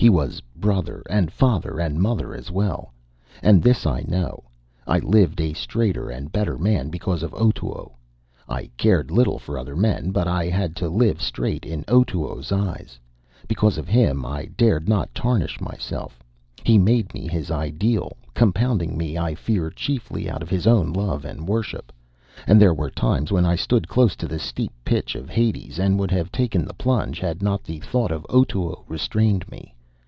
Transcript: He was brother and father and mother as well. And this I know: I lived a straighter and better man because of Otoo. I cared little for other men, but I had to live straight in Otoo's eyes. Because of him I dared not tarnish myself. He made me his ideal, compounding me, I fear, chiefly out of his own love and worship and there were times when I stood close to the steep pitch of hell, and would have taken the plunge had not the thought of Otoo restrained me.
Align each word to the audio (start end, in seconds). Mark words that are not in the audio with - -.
He 0.00 0.08
was 0.08 0.40
brother 0.54 1.02
and 1.10 1.28
father 1.32 1.80
and 1.80 1.98
mother 1.98 2.32
as 2.32 2.52
well. 2.52 2.92
And 3.42 3.64
this 3.64 3.84
I 3.84 4.04
know: 4.06 4.44
I 4.86 5.00
lived 5.00 5.40
a 5.40 5.52
straighter 5.54 6.08
and 6.08 6.30
better 6.30 6.56
man 6.56 6.88
because 6.88 7.24
of 7.24 7.34
Otoo. 7.34 7.90
I 8.48 8.66
cared 8.76 9.10
little 9.10 9.40
for 9.40 9.58
other 9.58 9.74
men, 9.74 10.12
but 10.12 10.28
I 10.28 10.46
had 10.46 10.76
to 10.76 10.88
live 10.88 11.20
straight 11.20 11.66
in 11.66 11.84
Otoo's 11.88 12.52
eyes. 12.52 13.00
Because 13.48 13.76
of 13.76 13.88
him 13.88 14.24
I 14.24 14.44
dared 14.56 14.88
not 14.88 15.12
tarnish 15.16 15.60
myself. 15.60 16.22
He 16.62 16.78
made 16.78 17.12
me 17.12 17.26
his 17.26 17.50
ideal, 17.50 18.16
compounding 18.34 18.96
me, 18.96 19.18
I 19.18 19.34
fear, 19.34 19.68
chiefly 19.68 20.30
out 20.30 20.42
of 20.42 20.48
his 20.48 20.68
own 20.68 20.92
love 20.92 21.24
and 21.24 21.48
worship 21.48 21.92
and 22.46 22.60
there 22.60 22.72
were 22.72 22.88
times 22.88 23.32
when 23.32 23.44
I 23.44 23.56
stood 23.56 23.88
close 23.88 24.14
to 24.14 24.28
the 24.28 24.38
steep 24.38 24.70
pitch 24.84 25.16
of 25.16 25.28
hell, 25.28 25.52
and 25.76 25.98
would 25.98 26.12
have 26.12 26.30
taken 26.30 26.64
the 26.64 26.72
plunge 26.72 27.18
had 27.18 27.42
not 27.42 27.64
the 27.64 27.80
thought 27.80 28.12
of 28.12 28.24
Otoo 28.30 28.76
restrained 28.86 29.50
me. 29.50 29.74